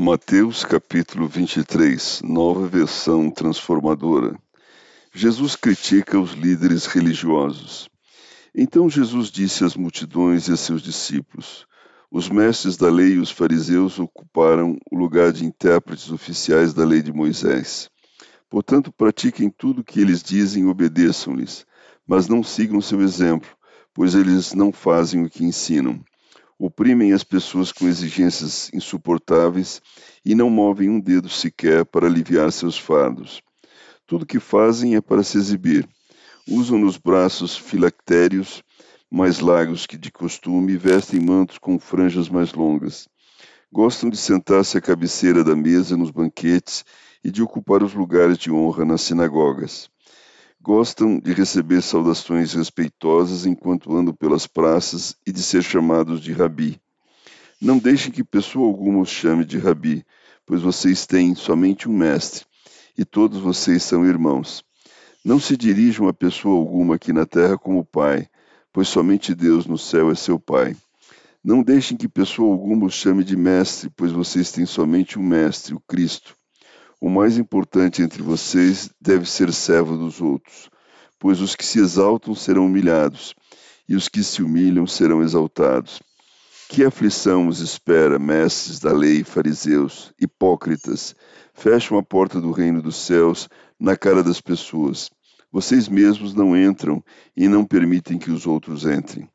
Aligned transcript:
Mateus 0.00 0.64
capítulo 0.64 1.26
23, 1.26 2.22
nova 2.22 2.68
versão 2.68 3.32
transformadora. 3.32 4.38
Jesus 5.12 5.56
critica 5.56 6.20
os 6.20 6.34
líderes 6.34 6.86
religiosos. 6.86 7.90
Então 8.54 8.88
Jesus 8.88 9.28
disse 9.28 9.64
às 9.64 9.74
multidões 9.74 10.46
e 10.46 10.52
a 10.52 10.56
seus 10.56 10.82
discípulos: 10.82 11.66
Os 12.12 12.28
mestres 12.28 12.76
da 12.76 12.88
lei 12.88 13.14
e 13.14 13.18
os 13.18 13.32
fariseus 13.32 13.98
ocuparam 13.98 14.78
o 14.88 14.96
lugar 14.96 15.32
de 15.32 15.44
intérpretes 15.44 16.12
oficiais 16.12 16.72
da 16.72 16.84
lei 16.84 17.02
de 17.02 17.12
Moisés. 17.12 17.90
Portanto, 18.48 18.92
pratiquem 18.92 19.50
tudo 19.50 19.80
o 19.80 19.84
que 19.84 20.00
eles 20.00 20.22
dizem 20.22 20.62
e 20.62 20.66
obedeçam-lhes, 20.66 21.66
mas 22.06 22.28
não 22.28 22.44
sigam 22.44 22.80
seu 22.80 23.02
exemplo, 23.02 23.50
pois 23.92 24.14
eles 24.14 24.54
não 24.54 24.70
fazem 24.70 25.24
o 25.24 25.28
que 25.28 25.42
ensinam 25.42 26.00
oprimem 26.58 27.12
as 27.12 27.22
pessoas 27.22 27.70
com 27.70 27.86
exigências 27.86 28.70
insuportáveis 28.74 29.80
e 30.24 30.34
não 30.34 30.50
movem 30.50 30.90
um 30.90 30.98
dedo 30.98 31.28
sequer 31.28 31.84
para 31.84 32.06
aliviar 32.06 32.50
seus 32.50 32.76
fardos. 32.76 33.40
Tudo 34.06 34.26
que 34.26 34.40
fazem 34.40 34.96
é 34.96 35.00
para 35.00 35.22
se 35.22 35.38
exibir. 35.38 35.88
Usam 36.48 36.78
nos 36.78 36.96
braços 36.96 37.56
filactérios 37.56 38.62
mais 39.10 39.38
largos 39.38 39.86
que 39.86 39.96
de 39.96 40.10
costume 40.10 40.72
e 40.72 40.76
vestem 40.76 41.20
mantos 41.20 41.58
com 41.58 41.78
franjas 41.78 42.28
mais 42.28 42.52
longas. 42.52 43.08
Gostam 43.72 44.10
de 44.10 44.16
sentar-se 44.16 44.76
à 44.76 44.80
cabeceira 44.80 45.44
da 45.44 45.54
mesa 45.54 45.96
nos 45.96 46.10
banquetes 46.10 46.84
e 47.22 47.30
de 47.30 47.42
ocupar 47.42 47.82
os 47.82 47.94
lugares 47.94 48.38
de 48.38 48.50
honra 48.50 48.84
nas 48.84 49.02
sinagogas. 49.02 49.90
Gostam 50.60 51.20
de 51.20 51.32
receber 51.32 51.80
saudações 51.80 52.52
respeitosas 52.52 53.46
enquanto 53.46 53.94
andam 53.94 54.12
pelas 54.12 54.46
praças 54.46 55.16
e 55.24 55.30
de 55.30 55.42
ser 55.42 55.62
chamados 55.62 56.20
de 56.20 56.32
rabi. 56.32 56.80
Não 57.60 57.78
deixem 57.78 58.10
que 58.10 58.24
pessoa 58.24 58.66
alguma 58.66 59.00
os 59.00 59.08
chame 59.08 59.44
de 59.44 59.56
rabi, 59.56 60.04
pois 60.44 60.60
vocês 60.60 61.06
têm 61.06 61.34
somente 61.34 61.88
um 61.88 61.92
mestre, 61.92 62.44
e 62.96 63.04
todos 63.04 63.38
vocês 63.38 63.82
são 63.82 64.04
irmãos. 64.04 64.64
Não 65.24 65.38
se 65.38 65.56
dirijam 65.56 66.08
a 66.08 66.12
pessoa 66.12 66.56
alguma 66.56 66.96
aqui 66.96 67.12
na 67.12 67.26
terra 67.26 67.58
como 67.58 67.84
pai, 67.84 68.28
pois 68.72 68.88
somente 68.88 69.34
Deus 69.34 69.66
no 69.66 69.76
céu 69.76 70.10
é 70.10 70.14
seu 70.14 70.38
pai. 70.38 70.76
Não 71.42 71.62
deixem 71.62 71.96
que 71.96 72.08
pessoa 72.08 72.52
alguma 72.52 72.86
os 72.86 72.94
chame 72.94 73.22
de 73.22 73.36
mestre, 73.36 73.90
pois 73.96 74.10
vocês 74.10 74.50
têm 74.50 74.66
somente 74.66 75.18
um 75.18 75.22
mestre, 75.22 75.74
o 75.74 75.80
Cristo. 75.80 76.37
O 77.00 77.08
mais 77.08 77.38
importante 77.38 78.02
entre 78.02 78.22
vocês 78.22 78.90
deve 79.00 79.24
ser 79.24 79.52
servo 79.52 79.96
dos 79.96 80.20
outros, 80.20 80.68
pois 81.18 81.40
os 81.40 81.54
que 81.54 81.64
se 81.64 81.78
exaltam 81.78 82.34
serão 82.34 82.66
humilhados, 82.66 83.36
e 83.88 83.94
os 83.94 84.08
que 84.08 84.22
se 84.22 84.42
humilham 84.42 84.86
serão 84.86 85.22
exaltados. 85.22 86.00
Que 86.68 86.84
aflição 86.84 87.46
os 87.46 87.60
espera, 87.60 88.18
mestres 88.18 88.80
da 88.80 88.92
lei, 88.92 89.22
fariseus, 89.22 90.12
hipócritas! 90.20 91.14
Fecham 91.54 91.96
a 91.96 92.02
porta 92.02 92.40
do 92.40 92.50
reino 92.50 92.82
dos 92.82 92.96
céus 92.96 93.48
na 93.78 93.96
cara 93.96 94.22
das 94.22 94.40
pessoas. 94.40 95.08
Vocês 95.50 95.88
mesmos 95.88 96.34
não 96.34 96.56
entram 96.56 97.02
e 97.36 97.48
não 97.48 97.64
permitem 97.64 98.18
que 98.18 98.30
os 98.30 98.46
outros 98.46 98.84
entrem. 98.84 99.28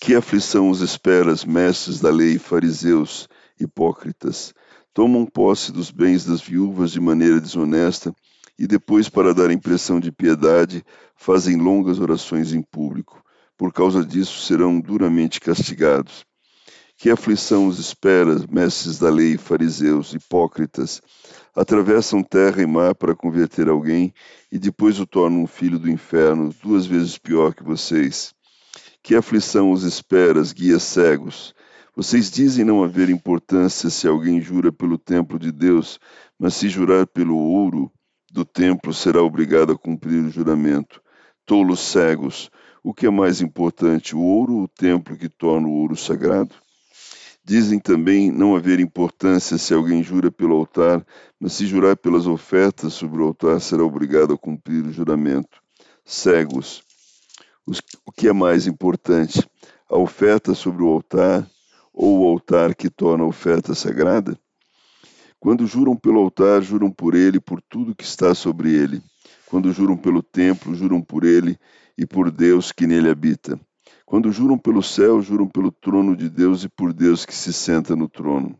Que 0.00 0.14
aflição 0.14 0.70
os 0.70 0.80
espera, 0.80 1.34
mestres 1.46 2.00
da 2.00 2.10
lei, 2.10 2.38
fariseus, 2.38 3.28
hipócritas! 3.60 4.52
Tomam 4.92 5.24
posse 5.26 5.72
dos 5.72 5.90
bens 5.90 6.24
das 6.24 6.40
viúvas 6.40 6.90
de 6.90 7.00
maneira 7.00 7.40
desonesta 7.40 8.12
e 8.58 8.66
depois, 8.66 9.08
para 9.08 9.32
dar 9.32 9.50
impressão 9.50 9.98
de 9.98 10.12
piedade, 10.12 10.84
fazem 11.16 11.56
longas 11.56 11.98
orações 11.98 12.52
em 12.52 12.60
público. 12.60 13.22
Por 13.56 13.72
causa 13.72 14.04
disso, 14.04 14.40
serão 14.46 14.80
duramente 14.80 15.40
castigados. 15.40 16.26
Que 16.96 17.08
aflição 17.08 17.66
os 17.66 17.78
espera, 17.78 18.36
mestres 18.50 18.98
da 18.98 19.08
lei, 19.08 19.38
fariseus, 19.38 20.12
hipócritas, 20.12 21.00
atravessam 21.56 22.22
terra 22.22 22.60
e 22.60 22.66
mar 22.66 22.94
para 22.94 23.16
converter 23.16 23.70
alguém 23.70 24.12
e 24.52 24.58
depois 24.58 25.00
o 25.00 25.06
tornam 25.06 25.42
um 25.42 25.46
filho 25.46 25.78
do 25.78 25.90
inferno, 25.90 26.54
duas 26.62 26.84
vezes 26.84 27.16
pior 27.16 27.54
que 27.54 27.64
vocês. 27.64 28.34
Que 29.02 29.14
aflição 29.14 29.72
os 29.72 29.82
espera, 29.82 30.42
guias 30.54 30.82
cegos, 30.82 31.54
vocês 31.94 32.30
dizem 32.30 32.64
não 32.64 32.84
haver 32.84 33.10
importância 33.10 33.90
se 33.90 34.06
alguém 34.06 34.40
jura 34.40 34.70
pelo 34.70 34.96
templo 34.96 35.38
de 35.38 35.50
Deus, 35.50 35.98
mas 36.38 36.54
se 36.54 36.68
jurar 36.68 37.06
pelo 37.06 37.36
ouro 37.36 37.90
do 38.30 38.44
templo, 38.44 38.94
será 38.94 39.20
obrigado 39.20 39.72
a 39.72 39.78
cumprir 39.78 40.24
o 40.24 40.30
juramento. 40.30 41.02
Tolos 41.44 41.80
cegos, 41.80 42.48
o 42.82 42.94
que 42.94 43.06
é 43.06 43.10
mais 43.10 43.40
importante, 43.40 44.14
o 44.14 44.20
ouro 44.20 44.54
ou 44.54 44.62
o 44.62 44.68
templo 44.68 45.16
que 45.16 45.28
torna 45.28 45.66
o 45.66 45.72
ouro 45.72 45.96
sagrado? 45.96 46.54
Dizem 47.44 47.80
também 47.80 48.30
não 48.30 48.54
haver 48.54 48.78
importância 48.78 49.58
se 49.58 49.74
alguém 49.74 50.00
jura 50.00 50.30
pelo 50.30 50.54
altar, 50.54 51.04
mas 51.40 51.54
se 51.54 51.66
jurar 51.66 51.96
pelas 51.96 52.26
ofertas 52.26 52.92
sobre 52.92 53.20
o 53.20 53.24
altar, 53.24 53.60
será 53.60 53.82
obrigado 53.82 54.32
a 54.32 54.38
cumprir 54.38 54.84
o 54.86 54.92
juramento. 54.92 55.60
Cegos, 56.04 56.84
o 58.06 58.12
que 58.12 58.28
é 58.28 58.32
mais 58.32 58.68
importante, 58.68 59.44
a 59.88 59.98
oferta 59.98 60.54
sobre 60.54 60.84
o 60.84 60.88
altar 60.88 61.44
ou 62.02 62.20
o 62.20 62.26
altar 62.26 62.74
que 62.74 62.88
torna 62.88 63.24
a 63.24 63.26
oferta 63.26 63.74
sagrada? 63.74 64.34
Quando 65.38 65.66
juram 65.66 65.94
pelo 65.94 66.20
altar, 66.20 66.62
juram 66.62 66.90
por 66.90 67.14
ele 67.14 67.38
por 67.38 67.60
tudo 67.60 67.94
que 67.94 68.04
está 68.04 68.34
sobre 68.34 68.72
ele. 68.72 69.02
Quando 69.44 69.70
juram 69.70 69.98
pelo 69.98 70.22
templo, 70.22 70.74
juram 70.74 71.02
por 71.02 71.24
ele 71.24 71.58
e 71.98 72.06
por 72.06 72.30
Deus 72.30 72.72
que 72.72 72.86
nele 72.86 73.10
habita. 73.10 73.60
Quando 74.06 74.32
juram 74.32 74.56
pelo 74.56 74.82
céu, 74.82 75.20
juram 75.20 75.46
pelo 75.46 75.70
trono 75.70 76.16
de 76.16 76.30
Deus 76.30 76.64
e 76.64 76.70
por 76.70 76.94
Deus 76.94 77.26
que 77.26 77.34
se 77.34 77.52
senta 77.52 77.94
no 77.94 78.08
trono. 78.08 78.58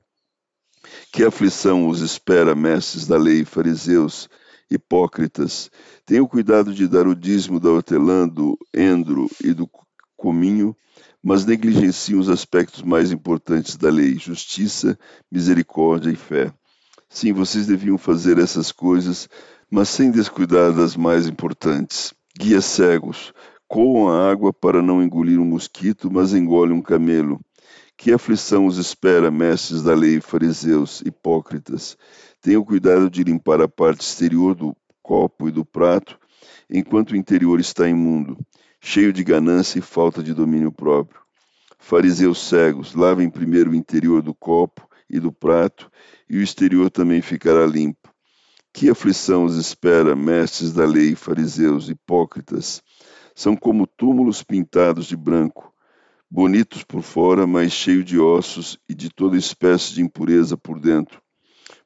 Que 1.11 1.25
aflição 1.25 1.89
os 1.89 2.03
espera, 2.03 2.55
mestres 2.55 3.07
da 3.07 3.17
lei, 3.17 3.47
fariseus, 3.47 4.29
hipócritas. 4.71 5.71
Tenham 6.05 6.27
cuidado 6.27 6.75
de 6.75 6.87
dar 6.87 7.07
o 7.07 7.15
dízimo 7.15 7.59
da 7.59 7.71
hortelã, 7.71 8.29
do 8.29 8.59
endro 8.75 9.31
e 9.43 9.55
do 9.55 9.67
cominho, 10.15 10.77
mas 11.23 11.45
negligenciam 11.45 12.19
os 12.19 12.29
aspectos 12.29 12.83
mais 12.83 13.13
importantes 13.13 13.77
da 13.77 13.91
lei: 13.91 14.19
justiça, 14.19 14.99
misericórdia 15.31 16.11
e 16.11 16.17
fé. 16.17 16.53
Sim, 17.09 17.33
vocês 17.33 17.67
deviam 17.67 17.99
fazer 17.99 18.39
essas 18.39 18.73
coisas, 18.73 19.29
mas 19.71 19.89
sem 19.89 20.11
descuidar 20.11 20.73
das 20.73 20.97
mais 20.97 21.27
importantes. 21.27 22.15
Guias 22.39 22.65
cegos, 22.65 23.33
coam 23.69 24.09
a 24.09 24.31
água 24.31 24.53
para 24.53 24.81
não 24.81 25.03
engolir 25.03 25.39
um 25.39 25.45
mosquito, 25.45 26.11
mas 26.11 26.33
engolem 26.33 26.77
um 26.77 26.83
camelo. 26.83 27.41
Que 27.97 28.13
aflição 28.13 28.65
os 28.65 28.79
espera, 28.79 29.31
mestres 29.31 29.83
da 29.83 29.95
lei, 29.95 30.21
fariseus, 30.21 31.03
hipócritas? 31.05 31.99
Tenham 32.41 32.65
cuidado 32.65 33.11
de 33.11 33.23
limpar 33.23 33.61
a 33.61 33.69
parte 33.69 34.01
exterior 34.01 34.55
do 34.55 34.75
copo 35.03 35.49
e 35.49 35.53
do 35.53 35.67
prato, 35.67 36.19
enquanto 36.71 37.11
o 37.11 37.17
interior 37.17 37.61
está 37.61 37.87
imundo 37.87 38.39
cheio 38.81 39.13
de 39.13 39.23
ganância 39.23 39.79
e 39.79 39.83
falta 39.83 40.23
de 40.23 40.33
domínio 40.33 40.73
próprio. 40.73 41.21
Fariseus 41.79 42.49
cegos, 42.49 42.95
lavem 42.95 43.31
primeiro 43.31 43.71
o 43.71 43.75
interior 43.75 44.23
do 44.23 44.35
copo 44.35 44.89
e 45.09 45.19
do 45.19 45.31
prato, 45.33 45.91
e 46.29 46.39
o 46.39 46.43
exterior 46.43 46.91
também 46.91 47.21
ficará 47.21 47.67
limpo. 47.67 48.09
Que 48.73 48.89
aflição 48.89 49.45
os 49.45 49.57
espera, 49.57 50.15
mestres 50.15 50.73
da 50.73 50.87
lei, 50.87 51.15
fariseus, 51.15 51.89
hipócritas! 51.89 52.83
São 53.35 53.57
como 53.57 53.87
túmulos 53.87 54.43
pintados 54.43 55.07
de 55.07 55.17
branco, 55.17 55.73
bonitos 56.31 56.85
por 56.85 57.03
fora, 57.03 57.47
mas 57.47 57.73
cheios 57.73 58.05
de 58.05 58.19
ossos 58.19 58.79
e 58.89 58.95
de 58.95 59.11
toda 59.11 59.37
espécie 59.37 59.95
de 59.95 60.03
impureza 60.03 60.57
por 60.57 60.79
dentro. 60.79 61.21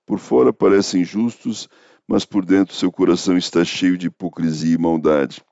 Por 0.05 0.19
fora 0.19 0.53
parecem 0.53 1.05
justos, 1.05 1.69
mas 2.06 2.26
por 2.26 2.44
dentro 2.44 2.75
seu 2.75 2.93
coração 2.93 3.38
está 3.38 3.65
cheio 3.65 3.97
de 3.97 4.09
hipocrisia 4.09 4.75
e 4.75 4.78
maldade. 4.78 5.43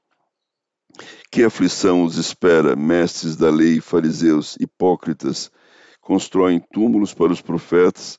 Que 1.31 1.43
aflição 1.43 2.05
os 2.05 2.17
espera, 2.17 2.77
mestres 2.77 3.37
da 3.37 3.51
lei, 3.51 3.81
fariseus, 3.81 4.57
hipócritas, 4.61 5.51
constroem 6.01 6.61
túmulos 6.73 7.15
para 7.15 7.33
os 7.33 7.41
profetas, 7.41 8.19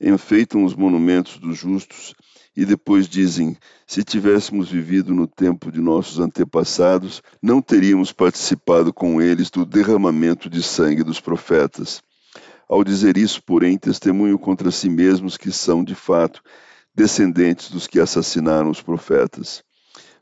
enfeitam 0.00 0.64
os 0.64 0.74
monumentos 0.74 1.38
dos 1.38 1.58
justos 1.58 2.14
e 2.56 2.64
depois 2.64 3.08
dizem: 3.08 3.56
se 3.86 4.04
tivéssemos 4.04 4.70
vivido 4.70 5.14
no 5.14 5.26
tempo 5.26 5.70
de 5.72 5.80
nossos 5.80 6.18
antepassados, 6.18 7.22
não 7.42 7.62
teríamos 7.62 8.12
participado 8.12 8.92
com 8.92 9.20
eles 9.20 9.50
do 9.50 9.64
derramamento 9.64 10.48
de 10.50 10.62
sangue 10.62 11.02
dos 11.02 11.20
profetas. 11.20 12.02
Ao 12.68 12.84
dizer 12.84 13.16
isso, 13.16 13.42
porém, 13.42 13.76
testemunham 13.76 14.38
contra 14.38 14.70
si 14.70 14.88
mesmos 14.88 15.36
que 15.36 15.50
são, 15.50 15.84
de 15.84 15.94
fato, 15.94 16.42
descendentes 16.94 17.70
dos 17.70 17.86
que 17.86 18.00
assassinaram 18.00 18.70
os 18.70 18.80
profetas. 18.80 19.62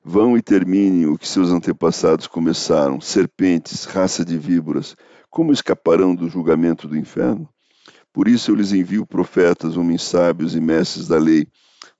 Vão 0.02 0.35
e 0.35 0.41
terminem 0.41 1.05
o 1.05 1.19
que 1.19 1.29
seus 1.29 1.50
antepassados 1.50 2.26
começaram, 2.26 3.02
serpentes, 3.02 3.85
raça 3.85 4.25
de 4.25 4.38
víboras, 4.38 4.97
como 5.29 5.52
escaparão 5.52 6.14
do 6.14 6.26
julgamento 6.26 6.88
do 6.88 6.97
inferno? 6.97 7.47
Por 8.11 8.26
isso 8.26 8.50
eu 8.50 8.55
lhes 8.55 8.73
envio 8.73 9.06
profetas, 9.06 9.76
homens 9.76 10.02
sábios 10.02 10.56
e 10.56 10.61
mestres 10.61 11.06
da 11.06 11.19
lei. 11.19 11.47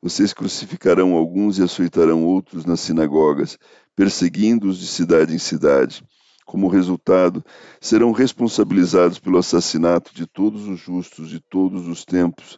Vocês 0.01 0.33
crucificarão 0.33 1.15
alguns 1.15 1.59
e 1.59 1.63
açoitarão 1.63 2.25
outros 2.25 2.65
nas 2.65 2.81
sinagogas, 2.81 3.59
perseguindo-os 3.95 4.79
de 4.79 4.87
cidade 4.87 5.35
em 5.35 5.39
cidade. 5.39 6.03
Como 6.47 6.69
resultado, 6.69 7.45
serão 7.83 8.13
responsabilizados 8.13 9.19
pelo 9.19 9.37
assassinato 9.37 10.15
de 10.15 10.27
todos 10.27 10.67
os 10.67 10.81
justos 10.81 11.29
de 11.29 11.39
todos 11.39 11.87
os 11.87 12.07
tempos, 12.07 12.57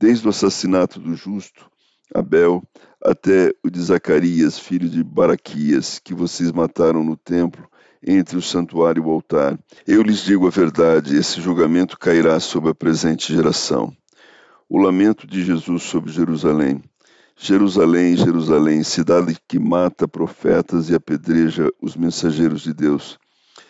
desde 0.00 0.26
o 0.26 0.30
assassinato 0.30 0.98
do 0.98 1.14
justo, 1.14 1.70
Abel, 2.14 2.62
até 3.04 3.52
o 3.64 3.70
de 3.70 3.80
Zacarias, 3.80 4.58
filho 4.58 4.88
de 4.88 5.02
Baraquias, 5.02 5.98
que 5.98 6.14
vocês 6.14 6.52
mataram 6.52 7.04
no 7.04 7.16
templo, 7.16 7.68
entre 8.02 8.36
o 8.36 8.42
santuário 8.42 9.02
e 9.02 9.06
o 9.06 9.10
altar. 9.10 9.58
Eu 9.86 10.02
lhes 10.02 10.24
digo 10.24 10.46
a 10.46 10.50
verdade: 10.50 11.16
esse 11.16 11.40
julgamento 11.40 11.98
cairá 11.98 12.40
sobre 12.40 12.70
a 12.70 12.74
presente 12.74 13.34
geração. 13.34 13.94
O 14.68 14.78
lamento 14.78 15.26
de 15.26 15.44
Jesus 15.44 15.82
sobre 15.82 16.12
Jerusalém. 16.12 16.82
Jerusalém, 17.36 18.16
Jerusalém, 18.16 18.84
cidade 18.84 19.36
que 19.48 19.58
mata 19.58 20.06
profetas 20.06 20.90
e 20.90 20.94
apedreja 20.94 21.70
os 21.80 21.96
mensageiros 21.96 22.60
de 22.60 22.74
Deus. 22.74 23.18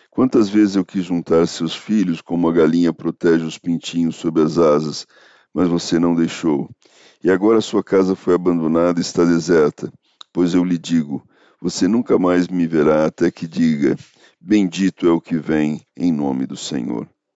Quantas 0.09 0.49
vezes 0.49 0.75
eu 0.75 0.83
quis 0.83 1.05
juntar 1.05 1.47
seus 1.47 1.73
filhos 1.73 2.19
como 2.19 2.49
a 2.49 2.51
galinha 2.51 2.91
protege 2.91 3.45
os 3.45 3.57
pintinhos 3.57 4.17
sob 4.17 4.41
as 4.41 4.57
asas, 4.57 5.07
mas 5.53 5.69
você 5.69 5.97
não 5.97 6.13
deixou. 6.13 6.69
E 7.23 7.29
agora 7.29 7.61
sua 7.61 7.83
casa 7.83 8.15
foi 8.15 8.33
abandonada 8.33 8.99
e 8.99 9.01
está 9.01 9.23
deserta. 9.23 9.91
Pois 10.33 10.53
eu 10.53 10.63
lhe 10.63 10.77
digo: 10.77 11.21
você 11.61 11.87
nunca 11.87 12.17
mais 12.17 12.47
me 12.47 12.65
verá 12.65 13.05
até 13.05 13.29
que 13.29 13.47
diga: 13.47 13.95
Bendito 14.39 15.07
é 15.07 15.11
o 15.11 15.21
que 15.21 15.37
vem 15.37 15.85
em 15.95 16.11
nome 16.11 16.47
do 16.47 16.57
Senhor. 16.57 17.07